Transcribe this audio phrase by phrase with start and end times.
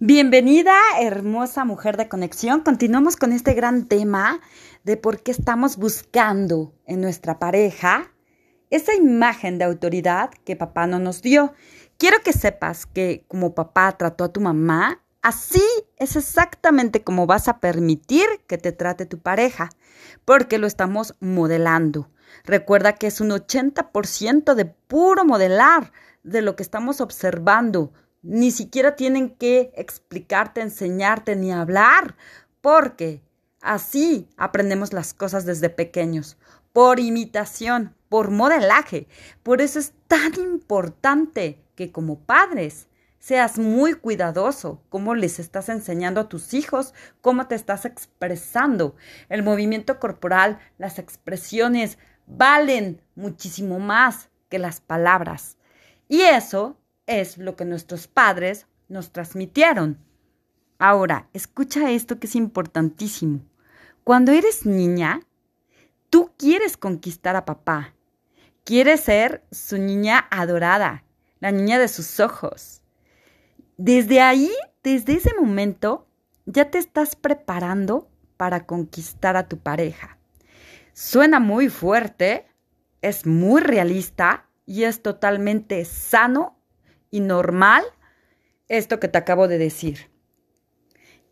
[0.00, 2.60] Bienvenida, hermosa mujer de conexión.
[2.60, 4.40] Continuamos con este gran tema
[4.84, 8.12] de por qué estamos buscando en nuestra pareja
[8.70, 11.52] esa imagen de autoridad que papá no nos dio.
[11.96, 15.64] Quiero que sepas que como papá trató a tu mamá, así
[15.96, 19.68] es exactamente como vas a permitir que te trate tu pareja,
[20.24, 22.08] porque lo estamos modelando.
[22.44, 25.90] Recuerda que es un 80% de puro modelar
[26.22, 27.92] de lo que estamos observando
[28.22, 32.16] ni siquiera tienen que explicarte, enseñarte ni hablar,
[32.60, 33.22] porque
[33.60, 36.36] así aprendemos las cosas desde pequeños,
[36.72, 39.08] por imitación, por modelaje.
[39.42, 46.20] Por eso es tan importante que como padres seas muy cuidadoso cómo les estás enseñando
[46.20, 48.96] a tus hijos, cómo te estás expresando.
[49.28, 55.56] El movimiento corporal, las expresiones valen muchísimo más que las palabras.
[56.08, 59.98] Y eso es lo que nuestros padres nos transmitieron.
[60.78, 63.40] Ahora, escucha esto que es importantísimo.
[64.04, 65.20] Cuando eres niña,
[66.10, 67.94] tú quieres conquistar a papá.
[68.62, 71.04] Quieres ser su niña adorada,
[71.40, 72.82] la niña de sus ojos.
[73.78, 76.06] Desde ahí, desde ese momento,
[76.44, 80.18] ya te estás preparando para conquistar a tu pareja.
[80.92, 82.46] Suena muy fuerte,
[83.00, 86.57] es muy realista y es totalmente sano
[87.10, 87.84] y normal
[88.68, 90.10] esto que te acabo de decir.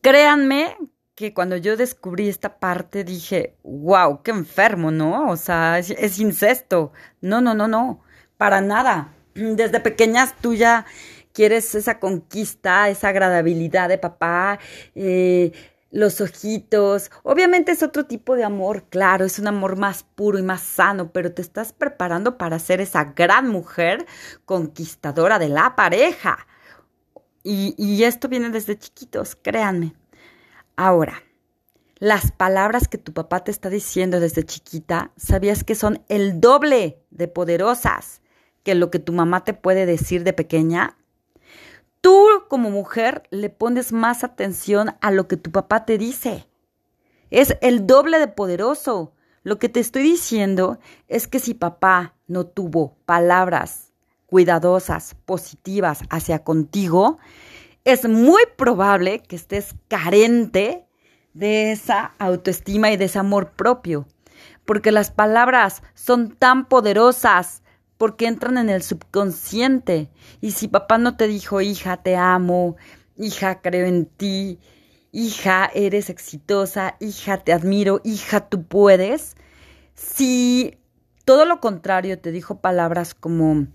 [0.00, 0.76] Créanme
[1.14, 5.30] que cuando yo descubrí esta parte dije, wow, qué enfermo, ¿no?
[5.30, 6.92] O sea, es, incesto.
[7.20, 8.02] No, no, no, no,
[8.36, 9.14] para nada.
[9.34, 10.86] Desde pequeñas tú ya
[11.32, 14.58] quieres esa conquista, esa agradabilidad de papá,
[14.94, 15.52] eh,
[15.94, 17.10] los ojitos.
[17.22, 21.12] Obviamente es otro tipo de amor, claro, es un amor más puro y más sano,
[21.12, 24.04] pero te estás preparando para ser esa gran mujer
[24.44, 26.46] conquistadora de la pareja.
[27.44, 29.94] Y, y esto viene desde chiquitos, créanme.
[30.74, 31.22] Ahora,
[32.00, 37.04] las palabras que tu papá te está diciendo desde chiquita, ¿sabías que son el doble
[37.10, 38.20] de poderosas
[38.64, 40.96] que lo que tu mamá te puede decir de pequeña?
[42.04, 46.46] Tú como mujer le pones más atención a lo que tu papá te dice.
[47.30, 49.14] Es el doble de poderoso.
[49.42, 50.78] Lo que te estoy diciendo
[51.08, 53.94] es que si papá no tuvo palabras
[54.26, 57.16] cuidadosas, positivas hacia contigo,
[57.84, 60.86] es muy probable que estés carente
[61.32, 64.06] de esa autoestima y de ese amor propio,
[64.66, 67.63] porque las palabras son tan poderosas
[67.98, 70.10] porque entran en el subconsciente.
[70.40, 72.76] Y si papá no te dijo, hija, te amo,
[73.16, 74.58] hija, creo en ti,
[75.12, 79.36] hija, eres exitosa, hija, te admiro, hija, tú puedes,
[79.94, 80.76] si
[81.24, 83.68] todo lo contrario te dijo palabras como,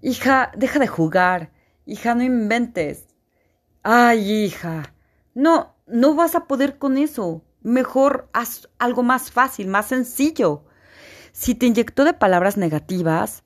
[0.00, 1.50] hija, deja de jugar,
[1.84, 3.08] hija, no inventes,
[3.82, 4.94] ay, hija,
[5.34, 10.64] no, no vas a poder con eso, mejor haz algo más fácil, más sencillo.
[11.32, 13.42] Si te inyectó de palabras negativas,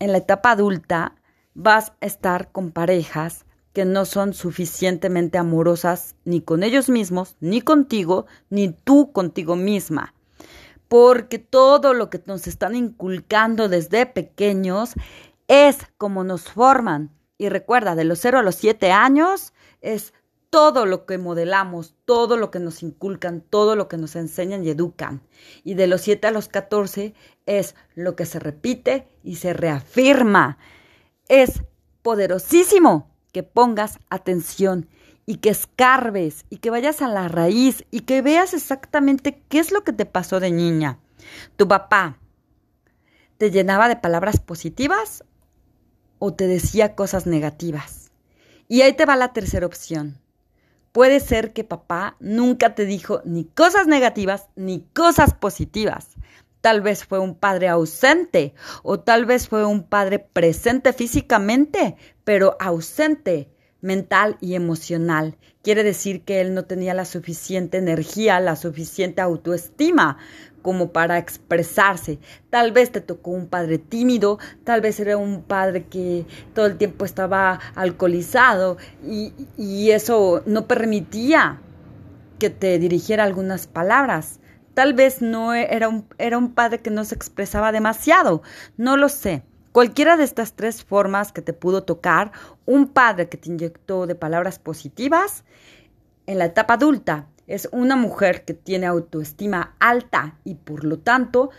[0.00, 1.14] en la etapa adulta
[1.54, 7.62] vas a estar con parejas que no son suficientemente amorosas ni con ellos mismos, ni
[7.62, 10.14] contigo, ni tú contigo misma.
[10.88, 14.94] Porque todo lo que nos están inculcando desde pequeños
[15.48, 17.10] es como nos forman.
[17.38, 20.12] Y recuerda, de los 0 a los 7 años es
[20.52, 24.68] todo lo que modelamos, todo lo que nos inculcan, todo lo que nos enseñan y
[24.68, 25.22] educan.
[25.64, 27.14] Y de los 7 a los 14
[27.46, 30.58] es lo que se repite y se reafirma.
[31.26, 31.62] Es
[32.02, 34.90] poderosísimo que pongas atención
[35.24, 39.72] y que escarbes y que vayas a la raíz y que veas exactamente qué es
[39.72, 40.98] lo que te pasó de niña.
[41.56, 42.18] Tu papá
[43.38, 45.24] te llenaba de palabras positivas
[46.18, 48.12] o te decía cosas negativas.
[48.68, 50.21] Y ahí te va la tercera opción
[50.92, 56.08] Puede ser que papá nunca te dijo ni cosas negativas ni cosas positivas.
[56.60, 62.56] Tal vez fue un padre ausente o tal vez fue un padre presente físicamente, pero
[62.60, 63.50] ausente
[63.80, 65.36] mental y emocional.
[65.62, 70.18] Quiere decir que él no tenía la suficiente energía, la suficiente autoestima
[70.62, 72.18] como para expresarse.
[72.50, 76.24] Tal vez te tocó un padre tímido, tal vez era un padre que
[76.54, 81.60] todo el tiempo estaba alcoholizado y, y eso no permitía
[82.38, 84.40] que te dirigiera algunas palabras.
[84.74, 88.42] Tal vez no era un, era un padre que no se expresaba demasiado,
[88.76, 89.42] no lo sé.
[89.72, 92.32] Cualquiera de estas tres formas que te pudo tocar,
[92.66, 95.44] un padre que te inyectó de palabras positivas
[96.26, 101.50] en la etapa adulta es una mujer que tiene autoestima alta y por lo tanto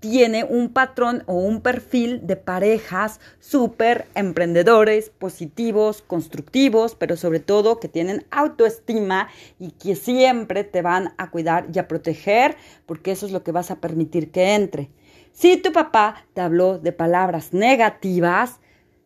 [0.00, 7.78] tiene un patrón o un perfil de parejas súper emprendedores, positivos, constructivos, pero sobre todo
[7.78, 9.28] que tienen autoestima
[9.58, 13.52] y que siempre te van a cuidar y a proteger, porque eso es lo que
[13.52, 14.90] vas a permitir que entre.
[15.32, 18.58] Si tu papá te habló de palabras negativas,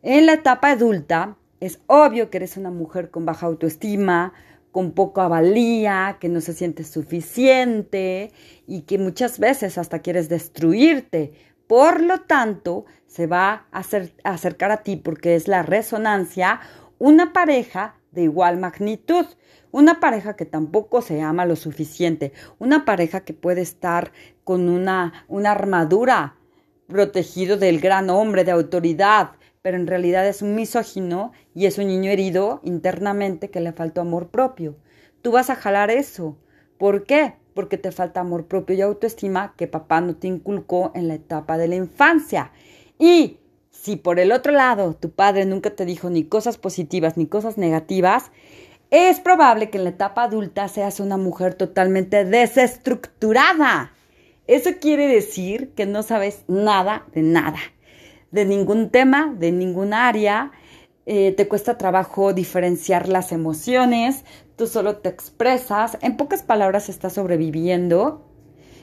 [0.03, 4.33] en la etapa adulta es obvio que eres una mujer con baja autoestima,
[4.73, 8.33] con poca valía, que no se siente suficiente
[8.67, 11.33] y que muchas veces hasta quieres destruirte.
[11.67, 13.83] Por lo tanto, se va a,
[14.25, 16.61] acercar a ti porque es la resonancia
[16.99, 19.27] una pareja de igual magnitud,
[19.73, 24.13] una pareja que tampoco se ama lo suficiente, una pareja que puede estar
[24.45, 26.37] con una, una armadura
[26.87, 29.31] protegido del gran hombre de autoridad,
[29.63, 34.01] pero en realidad es un misógino y es un niño herido internamente que le faltó
[34.01, 34.77] amor propio.
[35.23, 36.39] Tú vas a jalar eso.
[36.79, 37.35] ¿Por qué?
[37.55, 41.59] Porque te falta amor propio y autoestima que papá no te inculcó en la etapa
[41.59, 42.53] de la infancia.
[42.99, 43.39] Y
[43.71, 47.59] si por el otro lado tu padre nunca te dijo ni cosas positivas ni cosas
[47.59, 48.31] negativas,
[48.91, 53.93] es probable que en la etapa adulta seas una mujer totalmente desestructurada.
[54.47, 57.59] Eso quiere decir que no sabes nada de nada
[58.31, 60.53] de ningún tema, de ningún área,
[61.07, 64.25] eh, te cuesta trabajo diferenciar las emociones,
[64.57, 68.23] tú solo te expresas, en pocas palabras estás sobreviviendo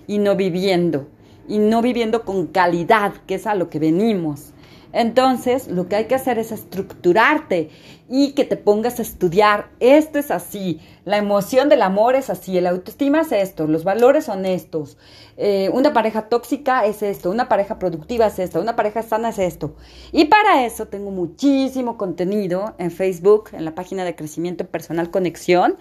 [0.07, 1.07] y no viviendo,
[1.47, 4.53] y no viviendo con calidad, que es a lo que venimos.
[4.93, 7.69] Entonces, lo que hay que hacer es estructurarte
[8.09, 9.69] y que te pongas a estudiar.
[9.79, 10.79] Esto es así.
[11.03, 12.57] La emoción del amor es así.
[12.57, 13.67] El autoestima es esto.
[13.67, 14.97] Los valores son estos.
[15.35, 17.29] Eh, una pareja tóxica es esto.
[17.29, 18.61] Una pareja productiva es esto.
[18.61, 19.75] Una pareja sana es esto.
[20.11, 25.77] Y para eso tengo muchísimo contenido en Facebook, en la página de crecimiento personal Conexión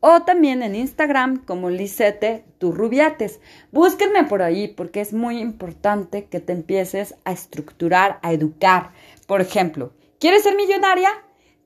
[0.00, 3.40] o también en Instagram como Lisette Turrubiates.
[3.72, 8.92] Búsquenme por ahí porque es muy importante que te empieces a estructurar, a educar.
[9.26, 11.10] Por ejemplo, ¿quieres ser millonaria?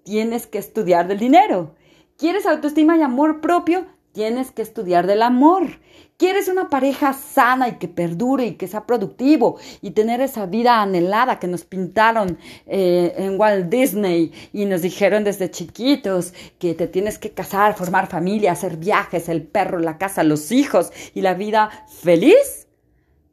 [0.04, 1.74] Tienes que estudiar del dinero.
[2.16, 3.86] ¿Quieres autoestima y amor propio?
[4.12, 5.80] Tienes que estudiar del amor.
[6.22, 10.80] Quieres una pareja sana y que perdure y que sea productivo y tener esa vida
[10.80, 16.86] anhelada que nos pintaron eh, en Walt Disney y nos dijeron desde chiquitos que te
[16.86, 21.34] tienes que casar, formar familia, hacer viajes, el perro, la casa, los hijos y la
[21.34, 22.68] vida feliz.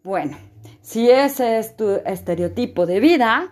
[0.04, 0.40] Bueno,
[0.82, 3.52] si ese es tu estereotipo de vida,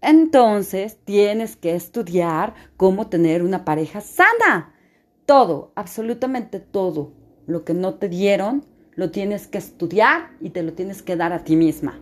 [0.00, 4.72] entonces tienes que estudiar cómo tener una pareja sana
[5.26, 7.12] todo, absolutamente todo
[7.46, 8.64] lo que no te dieron,
[8.98, 12.00] lo tienes que estudiar y te lo tienes que dar a ti misma.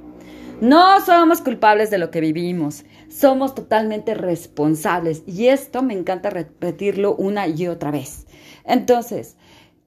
[0.63, 7.15] No somos culpables de lo que vivimos, somos totalmente responsables y esto me encanta repetirlo
[7.15, 8.27] una y otra vez.
[8.65, 9.37] Entonces,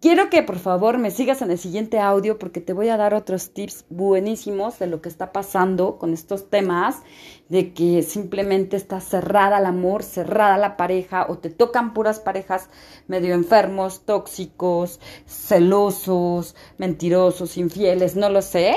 [0.01, 3.13] Quiero que por favor me sigas en el siguiente audio porque te voy a dar
[3.13, 7.01] otros tips buenísimos de lo que está pasando con estos temas,
[7.49, 12.69] de que simplemente está cerrada el amor, cerrada la pareja o te tocan puras parejas
[13.07, 18.75] medio enfermos, tóxicos, celosos, mentirosos, infieles, no lo sé,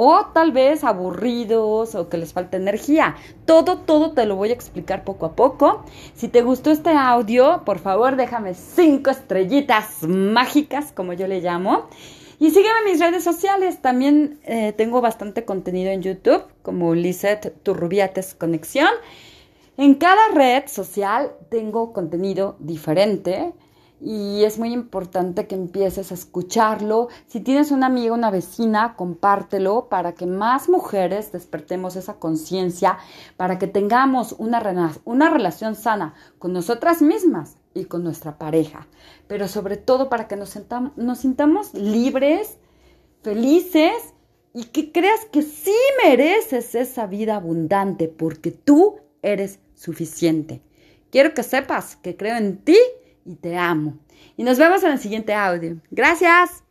[0.00, 3.16] o tal vez aburridos o que les falta energía.
[3.46, 5.84] Todo, todo te lo voy a explicar poco a poco.
[6.14, 11.88] Si te gustó este audio, por favor déjame cinco estrellitas mágicas, como yo le llamo.
[12.38, 13.82] Y sígueme en mis redes sociales.
[13.82, 18.90] También eh, tengo bastante contenido en YouTube, como Lizeth Turrubiates Conexión.
[19.76, 23.52] En cada red social tengo contenido diferente
[24.00, 27.08] y es muy importante que empieces a escucharlo.
[27.26, 32.98] Si tienes una amiga, una vecina, compártelo para que más mujeres despertemos esa conciencia,
[33.36, 38.86] para que tengamos una, una relación sana con nosotras mismas y con nuestra pareja,
[39.26, 40.58] pero sobre todo para que nos,
[40.96, 42.58] nos sintamos libres,
[43.22, 44.14] felices
[44.54, 45.74] y que creas que sí
[46.04, 50.62] mereces esa vida abundante porque tú eres suficiente.
[51.10, 52.76] Quiero que sepas que creo en ti
[53.28, 53.98] y te amo.
[54.36, 55.76] Y nos vemos en el siguiente audio.
[55.90, 56.67] Gracias.